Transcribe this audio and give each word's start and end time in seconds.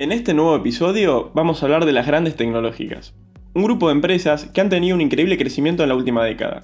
En 0.00 0.12
este 0.12 0.32
nuevo 0.32 0.56
episodio 0.56 1.30
vamos 1.34 1.62
a 1.62 1.66
hablar 1.66 1.84
de 1.84 1.92
las 1.92 2.06
grandes 2.06 2.34
tecnológicas, 2.34 3.12
un 3.52 3.64
grupo 3.64 3.88
de 3.88 3.92
empresas 3.92 4.46
que 4.46 4.62
han 4.62 4.70
tenido 4.70 4.94
un 4.94 5.02
increíble 5.02 5.36
crecimiento 5.36 5.82
en 5.82 5.90
la 5.90 5.94
última 5.94 6.24
década. 6.24 6.62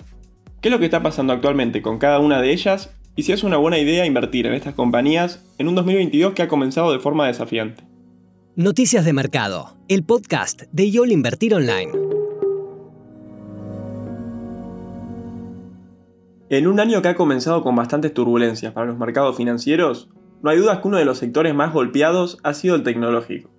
¿Qué 0.63 0.69
es 0.69 0.73
lo 0.73 0.79
que 0.79 0.87
está 0.87 1.03
pasando 1.03 1.35
actualmente 1.35 1.83
con 1.83 1.99
cada 1.99 2.19
una 2.19 2.41
de 2.41 2.51
ellas 2.51 2.97
y 3.15 3.25
si 3.25 3.33
es 3.33 3.45
una 3.45 3.59
buena 3.59 3.79
idea 3.79 4.07
invertir 4.07 4.47
en 4.47 4.55
estas 4.55 4.73
compañías 4.73 5.45
en 5.59 5.69
un 5.69 5.75
2022 5.75 6.33
que 6.33 6.41
ha 6.45 6.49
comenzado 6.49 6.91
de 6.93 6.99
forma 6.99 7.27
desafiante? 7.27 7.85
Noticias 8.55 9.05
de 9.05 9.13
Mercado, 9.13 9.77
el 9.89 10.03
podcast 10.03 10.63
de 10.73 10.91
YOL 10.91 11.13
Invertir 11.13 11.55
Online. 11.57 11.93
En 16.49 16.67
un 16.69 16.81
año 16.81 17.03
que 17.03 17.09
ha 17.09 17.17
comenzado 17.17 17.63
con 17.63 17.77
bastantes 17.77 18.15
turbulencias 18.15 18.73
para 18.73 18.87
los 18.87 18.97
mercados 18.97 19.37
financieros, 19.37 20.09
no 20.43 20.51
hay 20.51 20.59
dudas 20.59 20.79
que 20.81 20.89
uno 20.89 20.99
de 20.99 21.05
los 21.05 21.19
sectores 21.19 21.55
más 21.55 21.73
golpeados 21.73 22.39
ha 22.43 22.55
sido 22.55 22.75
el 22.75 22.83
tecnológico. 22.83 23.51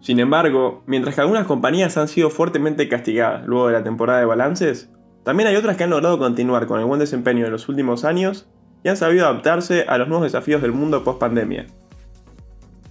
Sin 0.00 0.20
embargo, 0.20 0.82
mientras 0.86 1.14
que 1.14 1.20
algunas 1.20 1.46
compañías 1.46 1.96
han 1.96 2.08
sido 2.08 2.30
fuertemente 2.30 2.88
castigadas 2.88 3.46
luego 3.46 3.66
de 3.66 3.72
la 3.72 3.84
temporada 3.84 4.20
de 4.20 4.26
balances, 4.26 4.90
también 5.24 5.48
hay 5.48 5.56
otras 5.56 5.76
que 5.76 5.84
han 5.84 5.90
logrado 5.90 6.18
continuar 6.18 6.66
con 6.66 6.78
el 6.78 6.86
buen 6.86 7.00
desempeño 7.00 7.44
de 7.44 7.50
los 7.50 7.68
últimos 7.68 8.04
años 8.04 8.48
y 8.84 8.88
han 8.88 8.96
sabido 8.96 9.26
adaptarse 9.26 9.84
a 9.88 9.98
los 9.98 10.06
nuevos 10.06 10.24
desafíos 10.24 10.62
del 10.62 10.72
mundo 10.72 11.02
post 11.02 11.18
pandemia. 11.18 11.66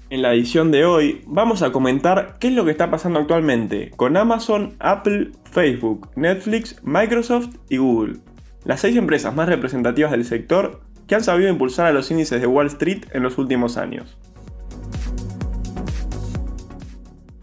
En 0.10 0.22
la 0.22 0.34
edición 0.34 0.70
de 0.70 0.86
hoy 0.86 1.22
vamos 1.26 1.62
a 1.62 1.72
comentar 1.72 2.38
qué 2.40 2.50
es 2.50 2.54
lo 2.54 2.66
que 2.66 2.72
está 2.72 2.92
pasando 2.92 3.20
actualmente 3.20 3.92
con 3.96 4.18
Amazon, 4.18 4.76
Apple, 4.80 5.32
Facebook, 5.52 6.10
Netflix, 6.16 6.80
Microsoft 6.84 7.56
y 7.70 7.78
Google, 7.78 8.18
las 8.66 8.82
seis 8.82 8.98
empresas 8.98 9.34
más 9.34 9.48
representativas 9.48 10.12
del 10.12 10.26
sector 10.26 10.82
que 11.08 11.16
han 11.16 11.24
sabido 11.24 11.50
impulsar 11.50 11.88
a 11.88 11.94
los 11.94 12.10
índices 12.12 12.42
de 12.42 12.48
Wall 12.48 12.68
Street 12.68 13.06
en 13.12 13.24
los 13.24 13.38
últimos 13.38 13.78
años. 13.78 14.18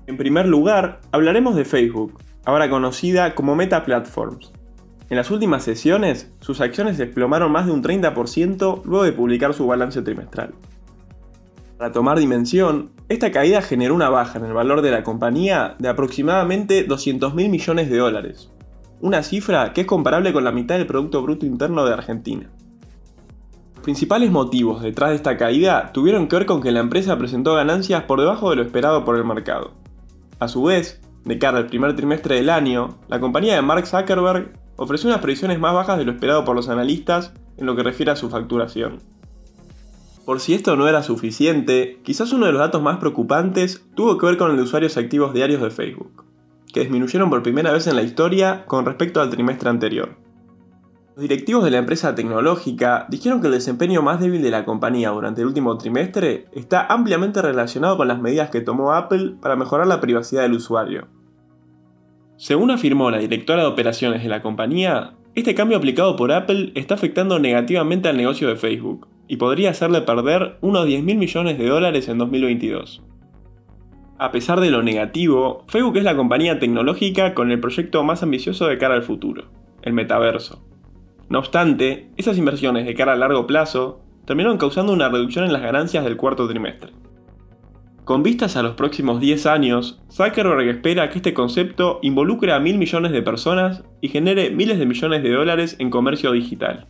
En 0.06 0.16
primer 0.16 0.46
lugar, 0.46 1.00
hablaremos 1.12 1.55
de 1.55 1.64
Facebook, 1.64 2.18
ahora 2.44 2.68
conocida 2.68 3.34
como 3.34 3.55
Meta 3.55 3.84
Platforms. 3.84 4.52
En 5.08 5.16
las 5.16 5.30
últimas 5.30 5.62
sesiones, 5.62 6.30
sus 6.40 6.60
acciones 6.60 6.98
desplomaron 6.98 7.52
más 7.52 7.66
de 7.66 7.72
un 7.72 7.83
30% 7.83 8.83
luego 8.84 9.05
de 9.05 9.12
publicar 9.12 9.55
su 9.55 9.66
balance 9.66 10.02
trimestral. 10.02 10.55
Para 11.78 11.92
tomar 11.92 12.18
dimensión, 12.18 12.90
esta 13.08 13.30
caída 13.30 13.62
generó 13.62 13.94
una 13.94 14.08
baja 14.08 14.38
en 14.38 14.44
el 14.44 14.52
valor 14.52 14.83
de 14.83 14.90
la 14.90 15.02
compañía 15.02 15.77
de 15.78 15.88
aproximadamente 15.88 16.84
200 16.84 17.34
mil 17.34 17.48
millones 17.48 17.90
de 17.90 17.98
dólares, 17.98 18.50
una 19.00 19.22
cifra 19.22 19.72
que 19.72 19.83
es 19.83 19.86
comparable 19.86 20.33
con 20.33 20.44
la 20.44 20.52
mitad 20.52 20.78
del 20.78 20.86
Producto 20.86 21.22
Bruto 21.22 21.46
Interno 21.46 21.84
de 21.84 21.92
Argentina 21.92 22.50
principales 23.83 24.30
motivos 24.30 24.83
detrás 24.83 25.11
de 25.11 25.16
esta 25.16 25.36
caída 25.36 25.92
tuvieron 25.92 26.28
que 26.28 26.36
ver 26.36 26.47
con 26.47 26.62
que 26.62 26.72
la 26.72 26.80
empresa 26.80 27.19
presentó 27.19 27.55
ganancias 27.55 28.05
por 28.05 28.20
debajo 28.20 28.50
de 28.50 28.56
lo 28.56 28.62
esperado 28.62 29.05
por 29.05 29.16
el 29.16 29.24
mercado. 29.24 29.72
A 30.39 30.48
su 30.48 30.62
vez, 30.62 31.00
de 31.24 31.39
cara 31.39 31.58
al 31.58 31.66
primer 31.66 31.94
trimestre 31.94 32.36
del 32.36 32.50
año, 32.50 32.98
la 33.08 33.20
compañía 33.20 33.55
de 33.55 33.62
Mark 33.62 33.86
Zuckerberg 33.86 34.52
ofreció 34.77 35.08
unas 35.08 35.20
previsiones 35.20 35.61
más 35.61 35.74
bajas 35.74 35.98
de 35.98 36.05
lo 36.05 36.12
esperado 36.12 36.44
por 36.44 36.56
los 36.56 36.69
analistas 36.69 37.33
en 37.58 37.66
lo 37.66 37.77
que 37.77 37.83
refiere 37.83 38.11
a 38.11 38.16
su 38.16 38.30
facturación. 38.30 38.98
Por 40.24 40.41
si 40.41 40.55
esto 40.55 40.77
no 40.77 40.89
era 40.89 41.02
suficiente, 41.02 42.00
quizás 42.05 42.33
uno 42.33 42.46
de 42.46 42.52
los 42.52 42.61
datos 42.61 42.83
más 42.83 42.98
preocupantes 42.98 43.84
tuvo 43.94 44.19
que 44.19 44.27
ver 44.27 44.36
con 44.36 44.50
el 44.50 44.56
de 44.56 44.62
usuarios 44.62 44.96
activos 44.96 45.34
diarios 45.34 45.61
de 45.61 45.70
Facebook, 45.70 46.24
que 46.72 46.80
disminuyeron 46.80 47.28
por 47.28 47.42
primera 47.42 47.72
vez 47.72 47.86
en 47.86 47.96
la 47.96 48.02
historia 48.02 48.64
con 48.67 48.86
respecto 48.86 49.20
al 49.20 49.30
trimestre 49.30 49.69
anterior. 49.69 50.17
Los 51.14 51.24
directivos 51.24 51.62
de 51.62 51.70
la 51.70 51.77
empresa 51.77 52.14
tecnológica 52.14 53.05
dijeron 53.10 53.42
que 53.42 53.48
el 53.48 53.52
desempeño 53.52 54.00
más 54.00 54.18
débil 54.18 54.41
de 54.41 54.50
la 54.50 54.64
compañía 54.64 55.10
durante 55.10 55.42
el 55.42 55.46
último 55.46 55.77
trimestre 55.77 56.46
está 56.52 56.86
ampliamente 56.86 57.42
relacionado 57.42 57.98
con 57.98 58.08
las 58.08 58.18
medidas 58.18 58.48
que 58.48 58.62
tomó 58.62 58.94
Apple 58.94 59.34
para 59.42 59.55
mejorar 59.55 59.86
la 59.86 60.00
privacidad 60.00 60.40
del 60.40 60.55
usuario. 60.55 61.08
Según 62.38 62.70
afirmó 62.70 63.10
la 63.10 63.18
directora 63.18 63.61
de 63.61 63.68
operaciones 63.68 64.23
de 64.23 64.30
la 64.30 64.40
compañía, 64.40 65.12
este 65.34 65.55
cambio 65.55 65.77
aplicado 65.77 66.17
por 66.17 66.33
Apple 66.33 66.73
está 66.77 66.95
afectando 66.95 67.39
negativamente 67.39 68.08
al 68.08 68.17
negocio 68.17 68.48
de 68.48 68.56
Facebook 68.56 69.06
y 69.29 69.36
podría 69.36 69.68
hacerle 69.68 70.00
perder 70.00 70.56
unos 70.62 70.86
10 70.86 71.05
mil 71.05 71.18
millones 71.18 71.58
de 71.58 71.68
dólares 71.68 72.08
en 72.08 72.17
2022. 72.17 73.02
A 74.17 74.33
pesar 74.33 74.61
de 74.61 74.70
lo 74.70 74.83
negativo, 74.83 75.64
Facebook 75.68 75.98
es 75.98 76.05
la 76.05 76.17
compañía 76.17 76.58
tecnológica 76.58 77.34
con 77.34 77.50
el 77.50 77.61
proyecto 77.61 78.02
más 78.02 78.23
ambicioso 78.23 78.67
de 78.67 78.79
cara 78.79 78.94
al 78.94 79.02
futuro, 79.02 79.50
el 79.83 79.92
metaverso. 79.92 80.71
No 81.32 81.38
obstante, 81.38 82.10
esas 82.18 82.36
inversiones 82.36 82.84
de 82.84 82.92
cara 82.94 83.14
a 83.14 83.16
largo 83.16 83.46
plazo 83.46 84.02
terminaron 84.26 84.58
causando 84.58 84.92
una 84.92 85.08
reducción 85.08 85.46
en 85.46 85.54
las 85.54 85.62
ganancias 85.62 86.04
del 86.04 86.18
cuarto 86.18 86.46
trimestre. 86.46 86.92
Con 88.04 88.22
vistas 88.22 88.54
a 88.56 88.62
los 88.62 88.74
próximos 88.74 89.18
10 89.18 89.46
años, 89.46 89.98
Zuckerberg 90.12 90.68
espera 90.68 91.08
que 91.08 91.16
este 91.16 91.32
concepto 91.32 92.00
involucre 92.02 92.52
a 92.52 92.60
mil 92.60 92.76
millones 92.76 93.12
de 93.12 93.22
personas 93.22 93.82
y 94.02 94.08
genere 94.08 94.50
miles 94.50 94.78
de 94.78 94.84
millones 94.84 95.22
de 95.22 95.30
dólares 95.30 95.74
en 95.78 95.88
comercio 95.88 96.32
digital. 96.32 96.86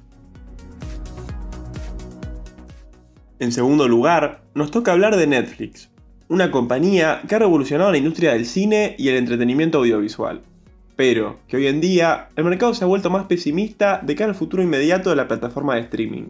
En 3.39 3.53
segundo 3.53 3.87
lugar, 3.87 4.43
nos 4.57 4.73
toca 4.73 4.91
hablar 4.91 5.15
de 5.15 5.29
Netflix, 5.29 5.93
una 6.27 6.51
compañía 6.51 7.23
que 7.29 7.37
ha 7.37 7.39
revolucionado 7.39 7.93
la 7.93 7.99
industria 7.99 8.33
del 8.33 8.47
cine 8.47 8.97
y 8.99 9.07
el 9.07 9.19
entretenimiento 9.19 9.79
audiovisual 9.79 10.43
pero 10.97 11.39
que 11.49 11.57
hoy 11.57 11.67
en 11.67 11.81
día 11.81 12.29
el 12.37 12.45
mercado 12.45 12.75
se 12.75 12.85
ha 12.85 12.87
vuelto 12.87 13.11
más 13.11 13.27
pesimista 13.27 14.01
de 14.03 14.15
cara 14.15 14.31
al 14.31 14.37
futuro 14.37 14.63
inmediato 14.63 15.11
de 15.11 15.17
la 15.17 15.29
plataforma 15.29 15.75
de 15.75 15.83
streaming. 15.83 16.29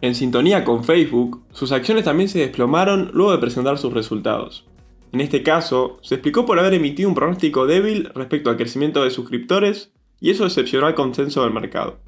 En 0.00 0.14
sintonía 0.14 0.64
con 0.64 0.82
Facebook, 0.82 1.44
sus 1.52 1.70
acciones 1.70 2.04
también 2.04 2.28
se 2.28 2.40
desplomaron 2.40 3.10
luego 3.14 3.32
de 3.32 3.38
presentar 3.38 3.78
sus 3.78 3.92
resultados. 3.92 4.66
En 5.12 5.20
este 5.20 5.42
caso, 5.42 5.98
se 6.02 6.16
explicó 6.16 6.44
por 6.44 6.58
haber 6.58 6.74
emitido 6.74 7.08
un 7.08 7.14
pronóstico 7.14 7.66
débil 7.66 8.10
respecto 8.14 8.50
al 8.50 8.56
crecimiento 8.56 9.04
de 9.04 9.10
suscriptores 9.10 9.92
y 10.20 10.30
eso 10.30 10.44
decepcionó 10.44 10.86
al 10.86 10.94
consenso 10.94 11.44
del 11.44 11.52
mercado. 11.52 12.00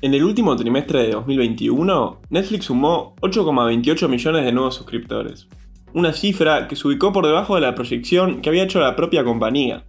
En 0.00 0.14
el 0.14 0.24
último 0.24 0.54
trimestre 0.56 1.04
de 1.04 1.10
2021, 1.12 2.20
Netflix 2.30 2.66
sumó 2.66 3.16
8,28 3.20 4.08
millones 4.08 4.44
de 4.44 4.52
nuevos 4.52 4.74
suscriptores, 4.74 5.48
una 5.94 6.12
cifra 6.12 6.68
que 6.68 6.76
se 6.76 6.86
ubicó 6.86 7.12
por 7.12 7.26
debajo 7.26 7.54
de 7.54 7.60
la 7.62 7.74
proyección 7.74 8.40
que 8.40 8.48
había 8.48 8.64
hecho 8.64 8.80
la 8.80 8.96
propia 8.96 9.24
compañía. 9.24 9.84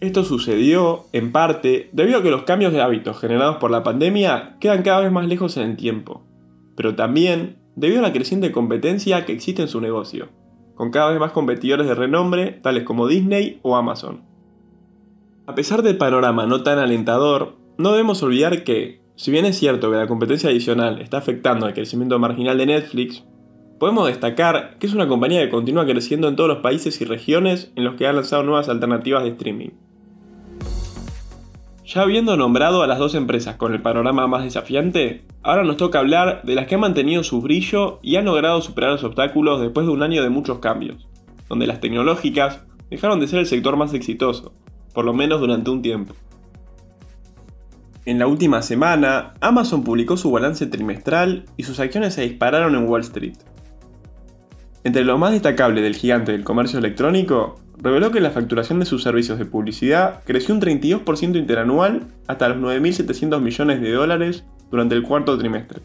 Esto 0.00 0.24
sucedió, 0.24 1.06
en 1.12 1.30
parte, 1.30 1.88
debido 1.92 2.18
a 2.18 2.22
que 2.22 2.30
los 2.30 2.42
cambios 2.42 2.72
de 2.72 2.82
hábitos 2.82 3.20
generados 3.20 3.56
por 3.56 3.70
la 3.70 3.84
pandemia 3.84 4.56
quedan 4.58 4.82
cada 4.82 5.00
vez 5.00 5.12
más 5.12 5.26
lejos 5.26 5.56
en 5.56 5.62
el 5.62 5.76
tiempo, 5.76 6.24
pero 6.76 6.96
también 6.96 7.58
debido 7.76 8.00
a 8.00 8.02
la 8.02 8.12
creciente 8.12 8.52
competencia 8.52 9.24
que 9.24 9.32
existe 9.32 9.62
en 9.62 9.68
su 9.68 9.80
negocio, 9.80 10.28
con 10.74 10.90
cada 10.90 11.10
vez 11.10 11.20
más 11.20 11.32
competidores 11.32 11.86
de 11.86 11.94
renombre, 11.94 12.50
tales 12.62 12.82
como 12.82 13.06
Disney 13.06 13.60
o 13.62 13.76
Amazon. 13.76 14.24
A 15.46 15.54
pesar 15.54 15.82
del 15.82 15.96
panorama 15.96 16.46
no 16.46 16.62
tan 16.62 16.78
alentador, 16.78 17.56
no 17.78 17.92
debemos 17.92 18.22
olvidar 18.22 18.64
que, 18.64 19.00
si 19.16 19.30
bien 19.30 19.44
es 19.44 19.56
cierto 19.56 19.90
que 19.90 19.96
la 19.96 20.06
competencia 20.06 20.50
adicional 20.50 21.00
está 21.00 21.18
afectando 21.18 21.66
al 21.66 21.74
crecimiento 21.74 22.18
marginal 22.18 22.58
de 22.58 22.66
Netflix, 22.66 23.24
Podemos 23.82 24.06
destacar 24.06 24.76
que 24.78 24.86
es 24.86 24.94
una 24.94 25.08
compañía 25.08 25.40
que 25.40 25.50
continúa 25.50 25.84
creciendo 25.84 26.28
en 26.28 26.36
todos 26.36 26.48
los 26.48 26.58
países 26.58 27.00
y 27.00 27.04
regiones 27.04 27.72
en 27.74 27.82
los 27.82 27.96
que 27.96 28.06
ha 28.06 28.12
lanzado 28.12 28.44
nuevas 28.44 28.68
alternativas 28.68 29.24
de 29.24 29.30
streaming. 29.30 29.70
Ya 31.84 32.02
habiendo 32.02 32.36
nombrado 32.36 32.84
a 32.84 32.86
las 32.86 33.00
dos 33.00 33.16
empresas 33.16 33.56
con 33.56 33.74
el 33.74 33.82
panorama 33.82 34.28
más 34.28 34.44
desafiante, 34.44 35.24
ahora 35.42 35.64
nos 35.64 35.78
toca 35.78 35.98
hablar 35.98 36.42
de 36.44 36.54
las 36.54 36.68
que 36.68 36.76
han 36.76 36.82
mantenido 36.82 37.24
su 37.24 37.40
brillo 37.40 37.98
y 38.02 38.14
han 38.14 38.26
logrado 38.26 38.62
superar 38.62 38.92
los 38.92 39.02
obstáculos 39.02 39.60
después 39.60 39.84
de 39.84 39.92
un 39.92 40.04
año 40.04 40.22
de 40.22 40.30
muchos 40.30 40.60
cambios, 40.60 41.08
donde 41.48 41.66
las 41.66 41.80
tecnológicas 41.80 42.60
dejaron 42.88 43.18
de 43.18 43.26
ser 43.26 43.40
el 43.40 43.46
sector 43.46 43.76
más 43.76 43.94
exitoso, 43.94 44.52
por 44.94 45.04
lo 45.04 45.12
menos 45.12 45.40
durante 45.40 45.70
un 45.70 45.82
tiempo. 45.82 46.14
En 48.04 48.20
la 48.20 48.28
última 48.28 48.62
semana, 48.62 49.34
Amazon 49.40 49.82
publicó 49.82 50.16
su 50.16 50.30
balance 50.30 50.68
trimestral 50.68 51.46
y 51.56 51.64
sus 51.64 51.80
acciones 51.80 52.14
se 52.14 52.22
dispararon 52.22 52.76
en 52.76 52.88
Wall 52.88 53.00
Street. 53.00 53.38
Entre 54.84 55.04
lo 55.04 55.16
más 55.16 55.32
destacable 55.32 55.80
del 55.80 55.94
gigante 55.94 56.32
del 56.32 56.42
comercio 56.42 56.78
electrónico, 56.78 57.60
reveló 57.78 58.10
que 58.10 58.20
la 58.20 58.30
facturación 58.30 58.80
de 58.80 58.86
sus 58.86 59.02
servicios 59.02 59.38
de 59.38 59.44
publicidad 59.44 60.22
creció 60.24 60.54
un 60.54 60.60
32% 60.60 61.36
interanual 61.36 62.08
hasta 62.26 62.48
los 62.48 62.58
9.700 62.58 63.40
millones 63.40 63.80
de 63.80 63.92
dólares 63.92 64.44
durante 64.70 64.94
el 64.94 65.02
cuarto 65.02 65.38
trimestre. 65.38 65.80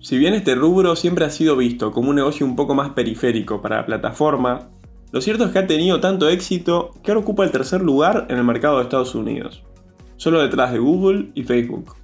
Si 0.00 0.18
bien 0.18 0.34
este 0.34 0.54
rubro 0.54 0.96
siempre 0.96 1.24
ha 1.24 1.30
sido 1.30 1.56
visto 1.56 1.92
como 1.92 2.10
un 2.10 2.16
negocio 2.16 2.46
un 2.46 2.56
poco 2.56 2.74
más 2.74 2.90
periférico 2.90 3.60
para 3.60 3.76
la 3.76 3.86
plataforma, 3.86 4.70
lo 5.12 5.20
cierto 5.20 5.44
es 5.44 5.50
que 5.50 5.58
ha 5.58 5.66
tenido 5.66 6.00
tanto 6.00 6.28
éxito 6.28 6.92
que 7.02 7.10
ahora 7.10 7.22
ocupa 7.22 7.44
el 7.44 7.50
tercer 7.50 7.82
lugar 7.82 8.26
en 8.28 8.38
el 8.38 8.44
mercado 8.44 8.76
de 8.76 8.84
Estados 8.84 9.14
Unidos, 9.14 9.62
solo 10.16 10.40
detrás 10.40 10.72
de 10.72 10.78
Google 10.78 11.30
y 11.34 11.44
Facebook. 11.44 11.99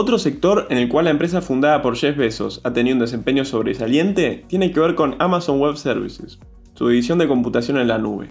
Otro 0.00 0.16
sector 0.20 0.68
en 0.70 0.78
el 0.78 0.88
cual 0.88 1.06
la 1.06 1.10
empresa 1.10 1.42
fundada 1.42 1.82
por 1.82 1.96
Jeff 1.96 2.16
Bezos 2.16 2.60
ha 2.62 2.72
tenido 2.72 2.94
un 2.94 3.00
desempeño 3.00 3.44
sobresaliente 3.44 4.44
tiene 4.46 4.70
que 4.70 4.78
ver 4.78 4.94
con 4.94 5.16
Amazon 5.18 5.58
Web 5.58 5.76
Services, 5.76 6.38
su 6.74 6.86
división 6.86 7.18
de 7.18 7.26
computación 7.26 7.78
en 7.78 7.88
la 7.88 7.98
nube. 7.98 8.28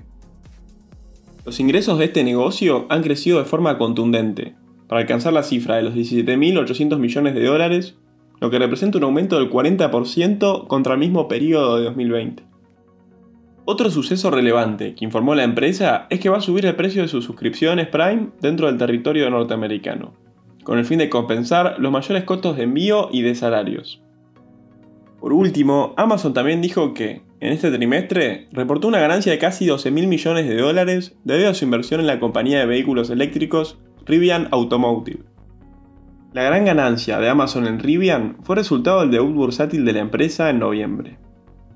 Los 1.46 1.60
ingresos 1.60 2.00
de 2.00 2.06
este 2.06 2.24
negocio 2.24 2.86
han 2.88 3.04
crecido 3.04 3.40
de 3.40 3.44
forma 3.44 3.78
contundente, 3.78 4.56
para 4.88 5.02
alcanzar 5.02 5.34
la 5.34 5.44
cifra 5.44 5.76
de 5.76 5.82
los 5.82 5.94
17.800 5.94 7.00
millones 7.00 7.36
de 7.36 7.44
dólares, 7.44 7.98
lo 8.40 8.50
que 8.50 8.60
representa 8.60 8.98
un 9.00 9.04
aumento 9.04 9.38
del 9.38 9.50
40% 9.52 10.68
contra 10.68 10.94
el 10.94 11.00
mismo 11.00 11.28
periodo 11.28 11.80
de 11.80 11.84
2020. 11.84 12.44
Otro 13.66 13.92
suceso 13.92 14.32
relevante 14.32 14.96
que 14.96 15.04
informó 15.04 15.36
la 15.36 15.44
empresa 15.44 16.08
es 16.12 16.22
que 16.22 16.30
va 16.30 16.38
a 16.38 16.42
subir 16.42 16.66
el 16.66 16.78
precio 16.78 17.02
de 17.02 17.10
sus 17.10 17.26
suscripciones 17.26 17.90
Prime 17.90 18.30
dentro 18.40 18.68
del 18.68 18.78
territorio 18.78 19.30
norteamericano, 19.30 20.14
con 20.68 20.80
el 20.80 20.84
fin 20.84 21.00
de 21.00 21.10
compensar 21.10 21.78
los 21.80 21.94
mayores 21.94 22.26
costos 22.26 22.58
de 22.58 22.64
envío 22.64 23.08
y 23.14 23.22
de 23.22 23.36
salarios. 23.36 24.02
Por 25.22 25.32
último, 25.32 25.94
Amazon 25.96 26.34
también 26.34 26.62
dijo 26.62 26.94
que, 26.94 27.22
en 27.40 27.54
este 27.54 27.72
trimestre, 27.72 28.50
reportó 28.52 28.90
una 28.90 29.00
ganancia 29.00 29.32
de 29.32 29.38
casi 29.38 29.66
12 29.66 29.92
mil 29.92 30.08
millones 30.08 30.46
de 30.46 30.58
dólares 30.58 31.16
debido 31.24 31.50
a 31.50 31.54
su 31.54 31.64
inversión 31.64 32.02
en 32.02 32.08
la 32.08 32.20
compañía 32.20 32.60
de 32.60 32.66
vehículos 32.66 33.10
eléctricos 33.10 33.80
Rivian 34.06 34.50
Automotive. 34.52 35.24
La 36.34 36.44
gran 36.44 36.66
ganancia 36.66 37.18
de 37.20 37.30
Amazon 37.30 37.66
en 37.66 37.80
Rivian 37.80 38.36
fue 38.44 38.58
resultado 38.58 39.00
del 39.00 39.12
debut 39.12 39.36
bursátil 39.36 39.86
de 39.86 39.94
la 39.94 40.00
empresa 40.00 40.50
en 40.50 40.60
noviembre. 40.60 41.18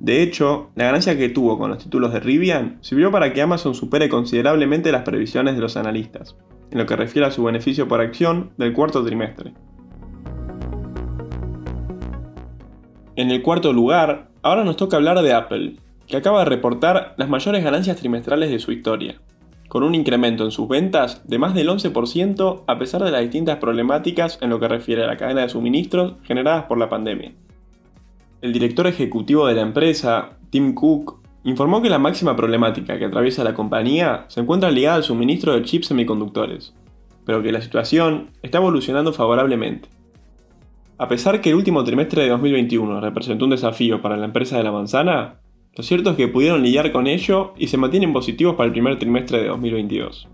De 0.02 0.22
hecho, 0.22 0.70
la 0.76 0.84
ganancia 0.84 1.18
que 1.18 1.30
tuvo 1.30 1.58
con 1.58 1.70
los 1.70 1.82
títulos 1.82 2.12
de 2.12 2.20
Rivian 2.20 2.78
sirvió 2.82 3.10
para 3.10 3.32
que 3.32 3.42
Amazon 3.42 3.74
supere 3.74 4.10
considerablemente 4.10 4.92
las 4.92 5.04
previsiones 5.04 5.56
de 5.56 5.62
los 5.62 5.78
analistas, 5.78 6.36
en 6.72 6.78
lo 6.78 6.86
que 6.86 6.96
refiere 6.96 7.28
a 7.28 7.32
su 7.32 7.44
beneficio 7.44 7.88
por 7.88 8.02
acción 8.02 8.52
del 8.58 8.74
cuarto 8.74 9.04
trimestre. 9.06 9.54
En 13.16 13.30
el 13.30 13.42
cuarto 13.42 13.74
lugar, 13.74 14.30
ahora 14.42 14.64
nos 14.64 14.78
toca 14.78 14.98
hablar 14.98 15.22
de 15.22 15.34
Apple, 15.34 15.76
que 16.08 16.18
acaba 16.18 16.40
de 16.40 16.46
reportar 16.46 17.14
las 17.18 17.30
mayores 17.30 17.64
ganancias 17.64 17.98
trimestrales 17.98 18.50
de 18.50 18.60
su 18.60 18.72
historia, 18.72 19.22
con 19.68 19.84
un 19.84 19.96
incremento 19.96 20.44
en 20.44 20.52
sus 20.52 20.68
ventas 20.68 21.28
de 21.28 21.38
más 21.38 21.54
del 21.54 21.70
11% 21.70 22.64
a 22.68 22.80
pesar 22.80 23.04
de 23.04 23.12
las 23.12 23.22
distintas 23.22 23.58
problemáticas 23.58 24.40
en 24.42 24.50
lo 24.50 24.60
que 24.60 24.68
refiere 24.68 25.04
a 25.04 25.08
la 25.08 25.18
cadena 25.18 25.42
de 25.42 25.50
suministros 25.50 26.16
generadas 26.24 26.66
por 26.66 26.78
la 26.78 26.90
pandemia. 26.90 27.34
El 28.42 28.54
director 28.54 28.88
ejecutivo 28.88 29.46
de 29.46 29.56
la 29.56 29.62
empresa, 29.62 30.32
Tim 30.50 30.74
Cook, 30.74 31.21
informó 31.44 31.82
que 31.82 31.90
la 31.90 32.00
máxima 32.00 32.36
problemática 32.36 32.98
que 32.98 33.06
atraviesa 33.06 33.44
la 33.44 33.54
compañía 33.54 34.26
se 34.28 34.42
encuentra 34.42 34.72
ligada 34.72 34.98
al 34.98 35.04
suministro 35.04 35.54
de 35.54 35.64
chips 35.64 35.88
semiconductores, 35.88 36.74
pero 37.26 37.42
que 37.42 37.52
la 37.52 37.62
situación 37.62 38.30
está 38.42 38.60
evolucionando 38.60 39.14
favorablemente. 39.14 39.90
A 40.98 41.08
pesar 41.08 41.42
que 41.42 41.50
el 41.50 41.56
último 41.56 41.84
trimestre 41.84 42.24
de 42.24 42.30
2021 42.30 43.02
representó 43.02 43.46
un 43.46 43.52
desafío 43.52 44.02
para 44.02 44.18
la 44.18 44.26
empresa 44.26 44.58
de 44.58 44.64
la 44.64 44.72
manzana, 44.72 45.40
lo 45.76 45.84
cierto 45.84 46.12
es 46.12 46.18
que 46.18 46.28
pudieron 46.28 46.62
lidiar 46.62 46.92
con 46.92 47.08
ello 47.08 47.54
y 47.58 47.68
se 47.68 47.78
mantienen 47.78 48.14
positivos 48.14 48.56
para 48.56 48.68
el 48.68 48.74
primer 48.74 49.00
trimestre 49.00 49.40
de 49.40 49.48
2022. 49.48 50.28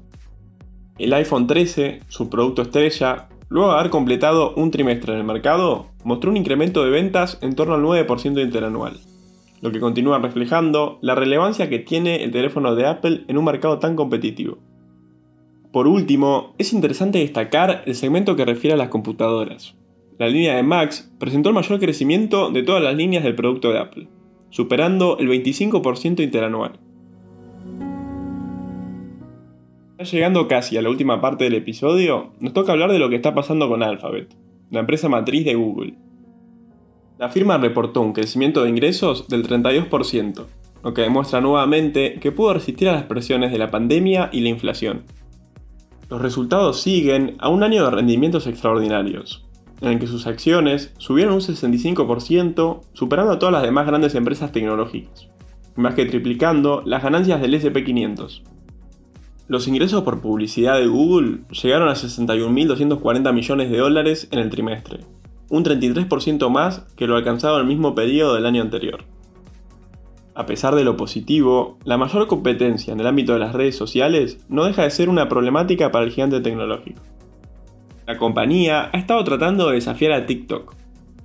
El 0.97 1.13
iPhone 1.13 1.47
13, 1.47 2.01
su 2.07 2.29
producto 2.29 2.63
estrella, 2.63 3.29
Luego 3.49 3.71
de 3.71 3.79
haber 3.79 3.89
completado 3.89 4.53
un 4.55 4.71
trimestre 4.71 5.13
en 5.13 5.19
el 5.19 5.25
mercado, 5.25 5.87
mostró 6.03 6.31
un 6.31 6.37
incremento 6.37 6.83
de 6.83 6.89
ventas 6.89 7.37
en 7.41 7.55
torno 7.55 7.75
al 7.75 7.81
9% 7.81 8.41
interanual, 8.41 8.99
lo 9.61 9.71
que 9.71 9.79
continúa 9.79 10.19
reflejando 10.19 10.99
la 11.01 11.15
relevancia 11.15 11.69
que 11.69 11.79
tiene 11.79 12.23
el 12.23 12.31
teléfono 12.31 12.75
de 12.75 12.85
Apple 12.85 13.23
en 13.27 13.37
un 13.37 13.45
mercado 13.45 13.79
tan 13.79 13.95
competitivo. 13.95 14.59
Por 15.71 15.87
último, 15.87 16.53
es 16.57 16.73
interesante 16.73 17.19
destacar 17.19 17.83
el 17.85 17.95
segmento 17.95 18.35
que 18.35 18.45
refiere 18.45 18.73
a 18.73 18.77
las 18.77 18.89
computadoras. 18.89 19.75
La 20.17 20.27
línea 20.27 20.55
de 20.55 20.63
Max 20.63 21.13
presentó 21.19 21.49
el 21.49 21.55
mayor 21.55 21.79
crecimiento 21.79 22.49
de 22.49 22.63
todas 22.63 22.81
las 22.81 22.95
líneas 22.95 23.23
del 23.23 23.35
producto 23.35 23.71
de 23.71 23.79
Apple, 23.79 24.07
superando 24.49 25.17
el 25.19 25.27
25% 25.27 26.23
interanual. 26.23 26.79
llegando 30.11 30.47
casi 30.47 30.77
a 30.77 30.81
la 30.81 30.89
última 30.89 31.21
parte 31.21 31.43
del 31.43 31.55
episodio, 31.55 32.31
nos 32.39 32.53
toca 32.53 32.71
hablar 32.71 32.91
de 32.91 32.99
lo 32.99 33.09
que 33.09 33.15
está 33.15 33.33
pasando 33.33 33.67
con 33.67 33.83
Alphabet, 33.83 34.33
la 34.69 34.81
empresa 34.81 35.09
matriz 35.09 35.43
de 35.45 35.55
Google. 35.55 35.95
La 37.19 37.29
firma 37.29 37.57
reportó 37.57 38.01
un 38.01 38.13
crecimiento 38.13 38.61
de 38.61 38.69
ingresos 38.69 39.27
del 39.27 39.47
32%, 39.47 40.45
lo 40.83 40.93
que 40.93 41.01
demuestra 41.01 41.41
nuevamente 41.41 42.19
que 42.21 42.31
pudo 42.31 42.53
resistir 42.53 42.89
a 42.89 42.93
las 42.93 43.03
presiones 43.03 43.51
de 43.51 43.57
la 43.57 43.71
pandemia 43.71 44.29
y 44.31 44.41
la 44.41 44.49
inflación. 44.49 45.03
Los 46.11 46.21
resultados 46.21 46.79
siguen 46.79 47.35
a 47.39 47.49
un 47.49 47.63
año 47.63 47.83
de 47.83 47.89
rendimientos 47.89 48.45
extraordinarios, 48.45 49.47
en 49.81 49.89
el 49.89 49.99
que 49.99 50.05
sus 50.05 50.27
acciones 50.27 50.93
subieron 50.99 51.33
un 51.33 51.41
65%, 51.41 52.81
superando 52.93 53.33
a 53.33 53.39
todas 53.39 53.53
las 53.53 53.63
demás 53.63 53.87
grandes 53.87 54.13
empresas 54.13 54.51
tecnológicas, 54.51 55.27
más 55.75 55.95
que 55.95 56.05
triplicando 56.05 56.83
las 56.85 57.01
ganancias 57.01 57.41
del 57.41 57.55
SP500. 57.55 58.43
Los 59.47 59.67
ingresos 59.67 60.03
por 60.03 60.21
publicidad 60.21 60.77
de 60.77 60.87
Google 60.87 61.39
llegaron 61.63 61.89
a 61.89 61.93
61.240 61.93 63.33
millones 63.33 63.71
de 63.71 63.77
dólares 63.77 64.27
en 64.31 64.39
el 64.39 64.49
trimestre, 64.49 64.99
un 65.49 65.63
33% 65.63 66.49
más 66.49 66.79
que 66.95 67.07
lo 67.07 67.15
alcanzado 67.15 67.55
en 67.55 67.61
el 67.61 67.67
mismo 67.67 67.95
periodo 67.95 68.35
del 68.35 68.45
año 68.45 68.61
anterior. 68.61 69.05
A 70.35 70.45
pesar 70.45 70.75
de 70.75 70.83
lo 70.83 70.97
positivo, 70.97 71.79
la 71.83 71.97
mayor 71.97 72.27
competencia 72.27 72.93
en 72.93 72.99
el 72.99 73.07
ámbito 73.07 73.33
de 73.33 73.39
las 73.39 73.53
redes 73.53 73.75
sociales 73.75 74.45
no 74.49 74.65
deja 74.65 74.83
de 74.83 74.91
ser 74.91 75.09
una 75.09 75.27
problemática 75.29 75.91
para 75.91 76.05
el 76.05 76.11
gigante 76.11 76.41
tecnológico. 76.41 77.01
La 78.05 78.17
compañía 78.17 78.89
ha 78.93 78.97
estado 78.97 79.23
tratando 79.23 79.67
de 79.67 79.75
desafiar 79.75 80.11
a 80.11 80.25
TikTok. 80.25 80.75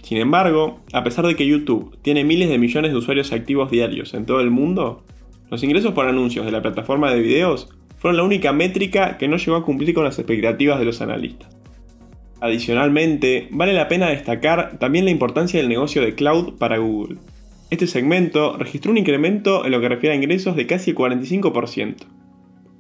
Sin 0.03 0.19
embargo, 0.19 0.81
a 0.93 1.05
pesar 1.05 1.27
de 1.27 1.37
que 1.37 1.47
YouTube 1.47 1.97
tiene 2.03 2.25
miles 2.25 2.49
de 2.49 2.59
millones 2.59 2.91
de 2.91 2.97
usuarios 2.97 3.33
activos 3.33 3.71
diarios 3.71 4.15
en 4.15 4.27
todo 4.27 4.41
el 4.41 4.51
mundo, 4.51 5.05
los 5.51 5.63
ingresos 5.63 5.93
por 5.93 6.09
anuncios 6.09 6.47
de 6.47 6.53
la 6.53 6.63
plataforma 6.63 7.13
de 7.13 7.21
videos 7.21 7.69
fueron 7.99 8.17
la 8.17 8.25
única 8.25 8.53
métrica 8.53 9.19
que 9.19 9.29
no 9.29 9.37
llegó 9.37 9.57
a 9.57 9.65
cumplir 9.65 9.95
con 9.95 10.05
las 10.05 10.19
expectativas 10.19 10.79
de 10.79 10.87
los 10.87 11.03
analistas. 11.03 11.55
Adicionalmente, 12.43 13.47
vale 13.53 13.73
la 13.73 13.87
pena 13.87 14.09
destacar 14.09 14.77
también 14.81 15.05
la 15.05 15.13
importancia 15.13 15.61
del 15.61 15.69
negocio 15.69 16.03
de 16.03 16.17
cloud 16.17 16.55
para 16.59 16.79
Google. 16.79 17.19
Este 17.71 17.87
segmento 17.87 18.57
registró 18.57 18.91
un 18.91 18.99
incremento 18.99 19.65
en 19.65 19.71
lo 19.71 19.81
que 19.81 19.89
refiere 19.89 20.13
a 20.13 20.19
ingresos 20.19 20.57
de 20.57 20.67
casi 20.67 20.91
el 20.91 20.97
45%. 20.97 21.99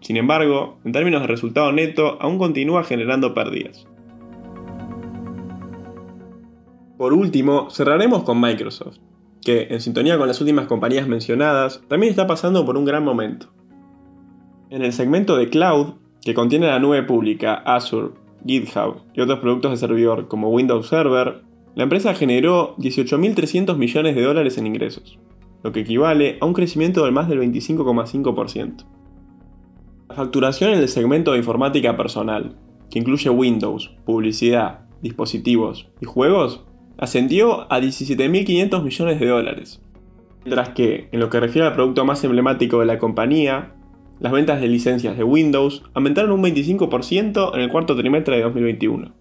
Sin 0.00 0.16
embargo, 0.16 0.80
en 0.84 0.90
términos 0.90 1.20
de 1.20 1.28
resultado 1.28 1.70
neto, 1.70 2.18
aún 2.20 2.38
continúa 2.38 2.82
generando 2.82 3.34
pérdidas. 3.34 3.86
Por 6.98 7.12
último, 7.12 7.70
cerraremos 7.70 8.24
con 8.24 8.40
Microsoft, 8.40 8.98
que, 9.44 9.68
en 9.70 9.80
sintonía 9.80 10.18
con 10.18 10.26
las 10.26 10.40
últimas 10.40 10.66
compañías 10.66 11.06
mencionadas, 11.06 11.82
también 11.86 12.10
está 12.10 12.26
pasando 12.26 12.66
por 12.66 12.76
un 12.76 12.84
gran 12.84 13.04
momento. 13.04 13.52
En 14.70 14.82
el 14.82 14.92
segmento 14.92 15.36
de 15.36 15.50
Cloud, 15.50 15.94
que 16.20 16.34
contiene 16.34 16.66
la 16.66 16.80
nube 16.80 17.04
pública 17.04 17.54
Azure, 17.54 18.21
GitHub 18.46 19.02
y 19.14 19.20
otros 19.20 19.40
productos 19.40 19.70
de 19.72 19.76
servidor 19.76 20.28
como 20.28 20.50
Windows 20.50 20.88
Server, 20.88 21.42
la 21.74 21.84
empresa 21.84 22.14
generó 22.14 22.76
18.300 22.76 23.76
millones 23.76 24.14
de 24.14 24.22
dólares 24.22 24.58
en 24.58 24.66
ingresos, 24.66 25.18
lo 25.62 25.72
que 25.72 25.80
equivale 25.80 26.38
a 26.40 26.46
un 26.46 26.52
crecimiento 26.52 27.04
del 27.04 27.12
más 27.12 27.28
del 27.28 27.40
25,5%. 27.40 28.84
La 30.08 30.14
facturación 30.14 30.70
en 30.70 30.80
el 30.80 30.88
segmento 30.88 31.32
de 31.32 31.38
informática 31.38 31.96
personal, 31.96 32.56
que 32.90 32.98
incluye 32.98 33.30
Windows, 33.30 33.90
publicidad, 34.04 34.80
dispositivos 35.00 35.88
y 36.00 36.06
juegos, 36.06 36.64
ascendió 36.98 37.72
a 37.72 37.80
17.500 37.80 38.82
millones 38.82 39.18
de 39.18 39.26
dólares, 39.26 39.82
mientras 40.44 40.70
que, 40.70 41.08
en 41.10 41.20
lo 41.20 41.30
que 41.30 41.40
refiere 41.40 41.66
al 41.66 41.74
producto 41.74 42.04
más 42.04 42.22
emblemático 42.24 42.80
de 42.80 42.86
la 42.86 42.98
compañía, 42.98 43.74
las 44.22 44.30
ventas 44.30 44.60
de 44.60 44.68
licencias 44.68 45.16
de 45.16 45.24
Windows 45.24 45.82
aumentaron 45.94 46.30
un 46.30 46.44
25% 46.44 47.54
en 47.54 47.60
el 47.60 47.68
cuarto 47.70 47.96
trimestre 47.96 48.36
de 48.36 48.42
2021. 48.42 49.12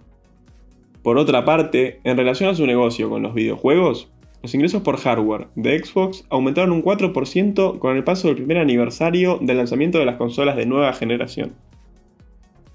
Por 1.02 1.18
otra 1.18 1.44
parte, 1.44 2.00
en 2.04 2.18
relación 2.18 2.52
a 2.52 2.54
su 2.54 2.68
negocio 2.68 3.10
con 3.10 3.24
los 3.24 3.34
videojuegos, 3.34 4.10
los 4.44 4.54
ingresos 4.54 4.84
por 4.84 4.98
hardware 4.98 5.48
de 5.56 5.84
Xbox 5.84 6.24
aumentaron 6.30 6.72
un 6.72 6.84
4% 6.84 7.80
con 7.80 7.98
el 7.98 8.04
paso 8.04 8.28
del 8.28 8.38
primer 8.38 8.60
aniversario 8.60 9.40
del 9.42 9.58
lanzamiento 9.58 9.98
de 9.98 10.06
las 10.06 10.18
consolas 10.18 10.56
de 10.56 10.68
nueva 10.68 10.94
generación. 10.94 11.56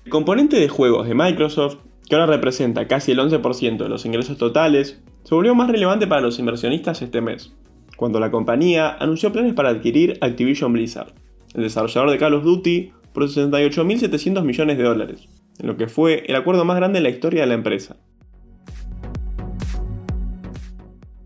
El 0.05 0.11
componente 0.11 0.59
de 0.59 0.69
juegos 0.69 1.07
de 1.07 1.15
Microsoft, 1.15 1.77
que 2.09 2.17
ahora 2.17 2.27
representa 2.27 2.89
casi 2.89 3.13
el 3.13 3.21
11% 3.21 3.77
de 3.77 3.89
los 3.89 4.05
ingresos 4.05 4.37
totales, 4.37 5.01
se 5.23 5.35
volvió 5.35 5.55
más 5.55 5.71
relevante 5.71 6.09
para 6.09 6.23
los 6.23 6.41
inversionistas 6.41 7.03
este 7.03 7.21
mes, 7.21 7.55
cuando 7.97 8.19
la 8.19 8.33
compañía 8.33 8.97
anunció 8.99 9.31
planes 9.31 9.55
para 9.55 9.69
adquirir 9.69 10.19
Activision 10.21 10.73
Blizzard 10.73 11.15
el 11.55 11.63
desarrollador 11.63 12.11
de 12.11 12.19
Call 12.19 12.35
of 12.35 12.45
Duty, 12.45 12.93
por 13.13 13.25
68.700 13.25 14.43
millones 14.45 14.79
de 14.79 14.85
dólares, 14.85 15.29
en 15.59 15.67
lo 15.67 15.77
que 15.77 15.89
fue 15.89 16.25
el 16.27 16.37
acuerdo 16.37 16.65
más 16.65 16.77
grande 16.77 16.99
en 16.99 17.05
la 17.05 17.11
historia 17.11 17.43
de 17.43 17.47
la 17.47 17.55
empresa. 17.55 17.97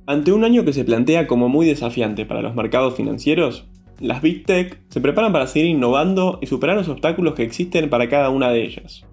Ante 0.07 0.33
un 0.33 0.45
año 0.45 0.65
que 0.65 0.73
se 0.73 0.85
plantea 0.85 1.27
como 1.27 1.49
muy 1.49 1.67
desafiante 1.67 2.27
para 2.27 2.43
los 2.43 2.55
mercados 2.55 2.97
financieros, 2.97 3.67
las 4.01 4.23
Big 4.23 4.45
Tech 4.45 4.81
se 4.89 5.01
preparan 5.01 5.33
para 5.33 5.47
seguir 5.47 5.71
innovando 5.71 6.39
y 6.43 6.47
superar 6.47 6.77
los 6.77 6.89
obstáculos 6.89 7.35
que 7.35 7.43
existen 7.43 7.91
para 7.91 8.09
cada 8.09 8.31
una 8.31 8.51
de 8.51 8.65
ellas. 8.65 9.05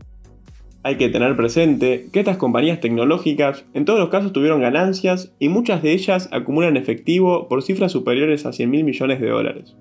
Hay 0.83 0.95
que 0.95 1.09
tener 1.09 1.35
presente 1.35 2.07
que 2.13 2.19
estas 2.19 2.37
compañías 2.37 2.79
tecnológicas 2.79 3.65
en 3.73 3.83
todos 3.83 3.99
los 3.99 4.09
casos 4.09 4.33
tuvieron 4.33 4.61
ganancias 4.61 5.35
y 5.37 5.49
muchas 5.49 5.83
de 5.83 5.91
ellas 5.91 6.29
acumulan 6.31 6.77
efectivo 6.77 7.49
por 7.49 7.61
cifras 7.61 7.91
superiores 7.91 8.45
a 8.45 8.53
100 8.53 8.69
mil 8.69 8.83
millones 8.83 9.19
de 9.19 9.29
dólares. 9.29 9.75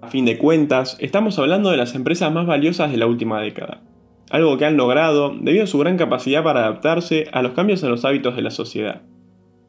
A 0.00 0.08
fin 0.08 0.24
de 0.24 0.38
cuentas, 0.38 0.96
estamos 1.00 1.38
hablando 1.38 1.70
de 1.70 1.76
las 1.76 1.94
empresas 1.96 2.32
más 2.32 2.46
valiosas 2.46 2.92
de 2.92 2.98
la 2.98 3.06
última 3.06 3.40
década, 3.40 3.82
algo 4.30 4.56
que 4.56 4.64
han 4.64 4.76
logrado 4.76 5.34
debido 5.40 5.64
a 5.64 5.66
su 5.66 5.78
gran 5.78 5.96
capacidad 5.96 6.44
para 6.44 6.60
adaptarse 6.60 7.26
a 7.32 7.42
los 7.42 7.52
cambios 7.52 7.82
en 7.82 7.90
los 7.90 8.04
hábitos 8.04 8.36
de 8.36 8.42
la 8.42 8.52
sociedad. 8.52 9.02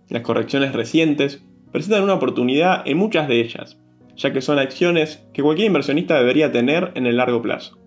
Las 0.07 0.21
correcciones 0.21 0.73
recientes 0.73 1.43
presentan 1.71 2.03
una 2.03 2.13
oportunidad 2.13 2.83
en 2.85 2.97
muchas 2.97 3.27
de 3.27 3.41
ellas, 3.41 3.79
ya 4.15 4.31
que 4.31 4.41
son 4.41 4.59
acciones 4.59 5.25
que 5.33 5.41
cualquier 5.41 5.67
inversionista 5.67 6.17
debería 6.17 6.51
tener 6.51 6.91
en 6.93 7.07
el 7.07 7.17
largo 7.17 7.41
plazo. 7.41 7.79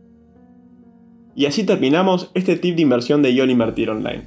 Y 1.36 1.46
así 1.46 1.64
terminamos 1.64 2.30
este 2.34 2.56
tip 2.56 2.74
de 2.74 2.82
inversión 2.82 3.22
de 3.22 3.34
YOL 3.34 3.50
Invertir 3.50 3.88
Online. 3.88 4.22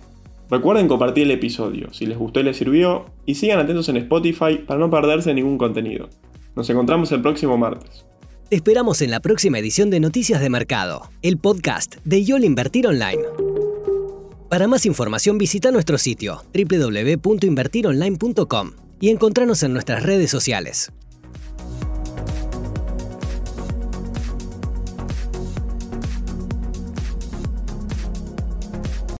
Recuerden 0.50 0.88
compartir 0.88 1.24
el 1.24 1.31
episodio 1.31 1.91
si 1.93 2.05
les 2.05 2.17
gustó 2.17 2.39
y 2.39 2.43
les 2.43 2.57
sirvió 2.57 3.07
y 3.25 3.36
sigan 3.36 3.60
atentos 3.60 3.89
en 3.89 3.98
Spotify 3.98 4.60
para 4.65 4.79
no 4.79 4.89
perderse 4.89 5.34
ningún 5.34 5.57
contenido. 5.57 6.07
Nos 6.55 6.69
encontramos 6.69 7.12
el 7.12 7.21
próximo 7.21 7.57
martes. 7.57 8.05
Te 8.50 8.55
esperamos 8.55 9.01
en 9.01 9.12
la 9.12 9.19
próxima 9.19 9.59
edición 9.59 9.89
de 9.89 10.00
Noticias 10.00 10.39
de 10.39 10.50
Mercado, 10.50 11.09
el 11.21 11.38
podcast 11.38 11.95
de 12.05 12.24
YOL 12.24 12.43
Invertir 12.43 12.88
Online. 12.88 13.21
Para 14.50 14.67
más 14.67 14.85
información 14.85 15.38
visita 15.38 15.71
nuestro 15.71 15.97
sitio 15.97 16.43
www.invertironline.com 16.53 18.71
y 19.00 19.09
encontrarnos 19.09 19.63
en 19.63 19.74
nuestras 19.74 20.03
redes 20.03 20.29
sociales. 20.29 20.91